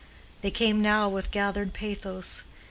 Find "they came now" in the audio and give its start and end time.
0.41-1.07